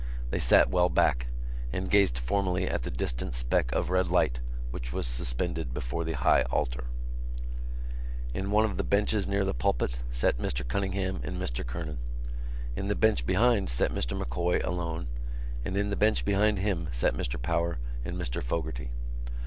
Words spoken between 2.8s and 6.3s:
the distant speck of red light which was suspended before the